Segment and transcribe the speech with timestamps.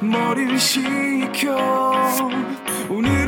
[0.00, 1.56] 머리를 식혀.
[2.88, 3.19] 오늘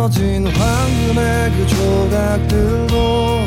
[0.00, 3.40] 부서진 황금의 그 조각들도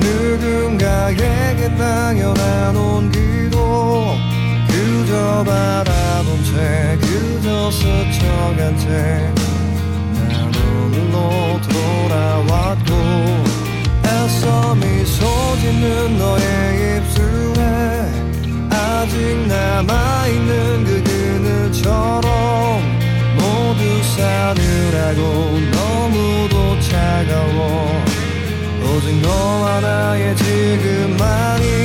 [0.00, 4.14] 누군가에게 당연한 온기도
[4.68, 9.32] 그저 바라본 채 그저 스쳐간 채
[10.28, 12.92] 난 오늘로 돌아왔고
[14.04, 15.24] 애써 미소
[15.60, 17.62] 짓는 너의 입술에
[18.70, 20.95] 아직 남아있는 그
[24.36, 28.04] 싸늘하고 너무도 차가워.
[28.82, 31.75] 오직 너와 나의 지금만이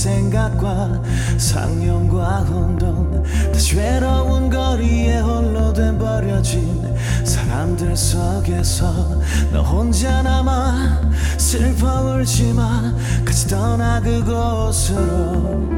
[0.00, 1.02] 생각과
[1.36, 9.20] 상념과 혼돈 다시 외로운 거리에 홀로 된 버려진 사람들 속에서
[9.52, 15.68] 너 혼자 남아 슬퍼 울지만 같이 떠나 그곳으로.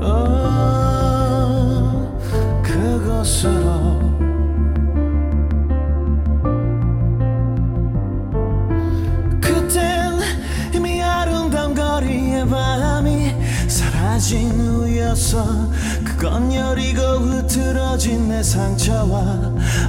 [0.00, 0.06] 오,
[2.62, 4.07] 그곳으로.
[14.18, 15.70] 아직 누였어
[16.04, 19.22] 그건 여리고 흐트러진 내 상처와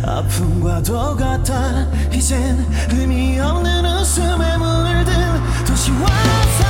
[0.04, 1.88] 아픔과도 같아.
[2.14, 6.06] 이젠 의미 없는 웃음에 물든 도시와
[6.60, 6.69] 사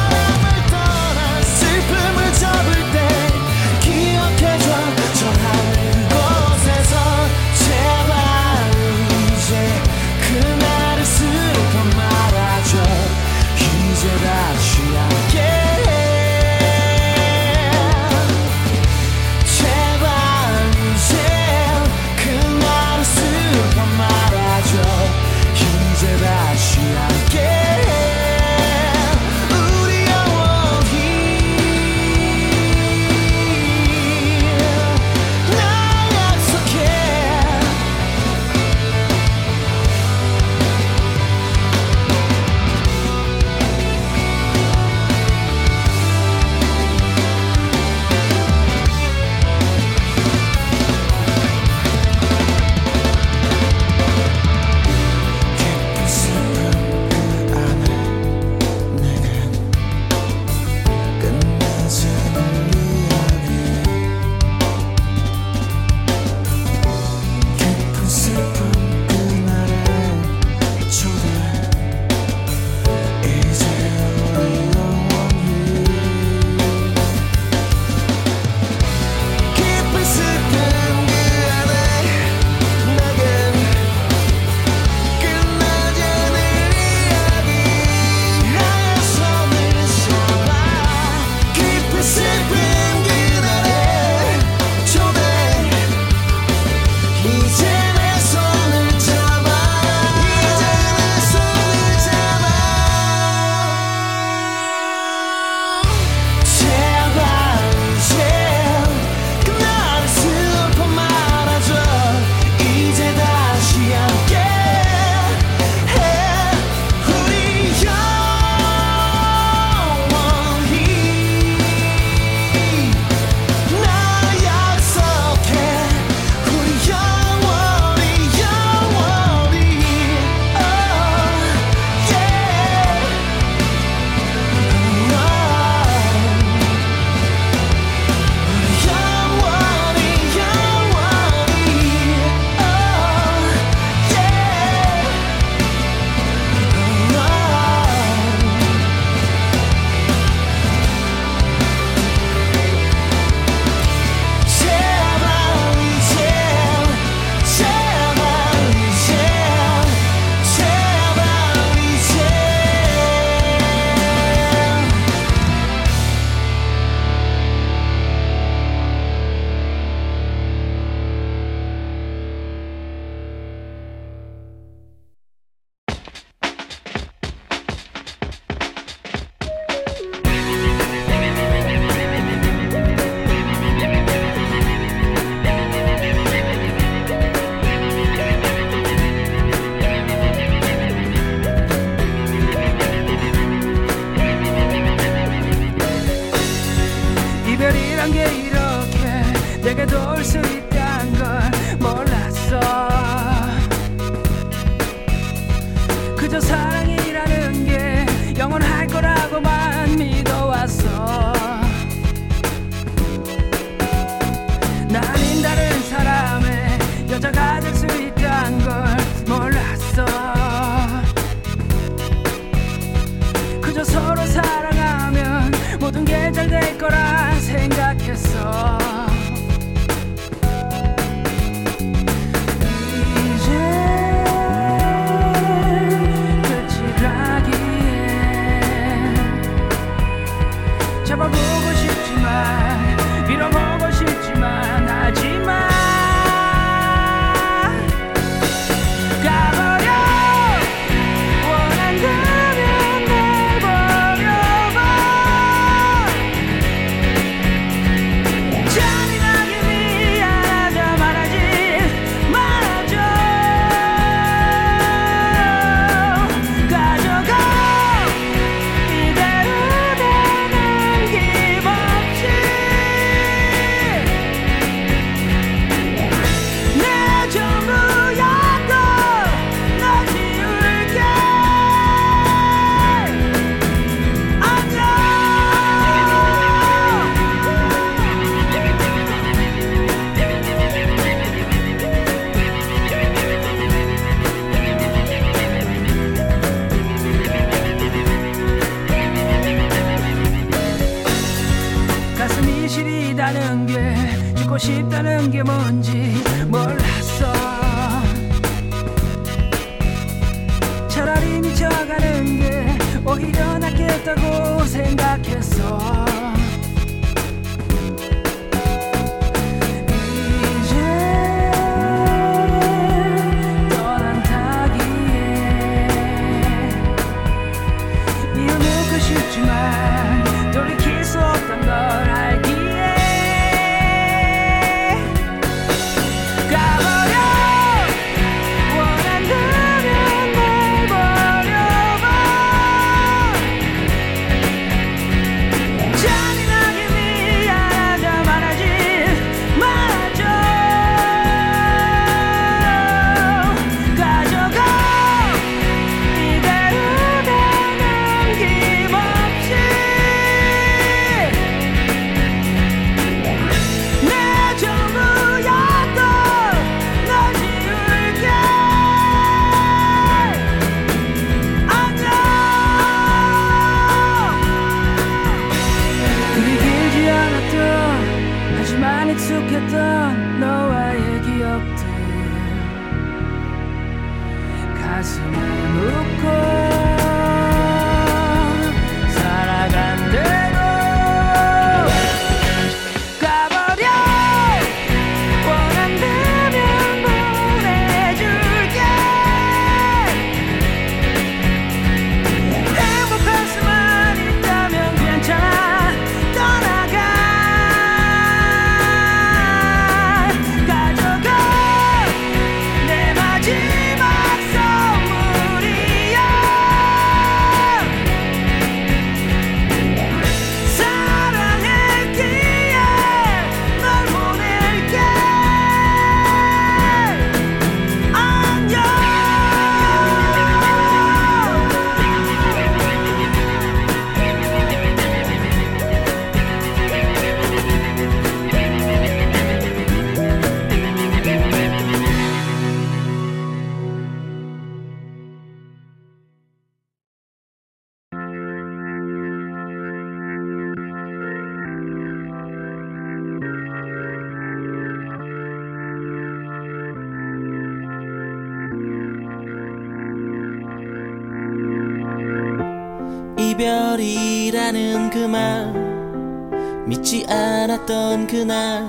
[467.10, 468.86] 믿지 않았던 그날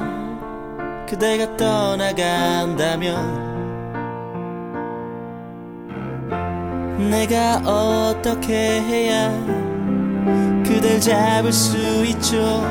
[1.09, 3.17] 그대가 떠나간다면
[7.11, 8.53] 내가 어떻게
[8.83, 9.31] 해야
[10.67, 12.63] 그댈 잡을 수 있죠?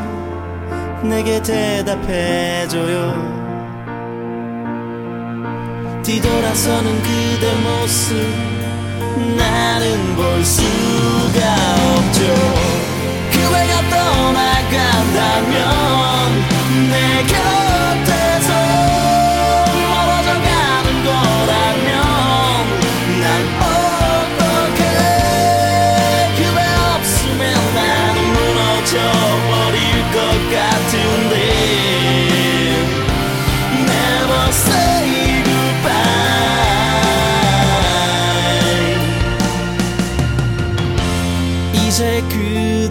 [1.02, 3.14] 내게 대답해줘요.
[6.04, 8.16] 뒤돌아서는 그대 모습
[9.36, 11.42] 나는 볼 수가
[11.98, 12.89] 없죠.
[13.60, 15.60] 내가 떠나간다면
[16.90, 17.69] 내가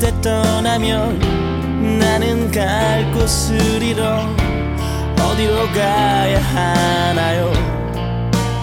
[0.08, 1.18] 그대 떠나면
[1.98, 4.34] 나는 갈 곳을 잃어
[5.20, 7.52] 어디로 가야 하나요?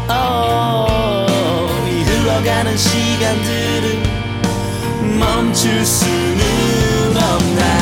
[0.10, 1.72] Oh,
[2.04, 4.04] 흘러가는 시간들은
[5.20, 7.75] 멈출 수는 없나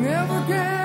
[0.00, 0.79] never get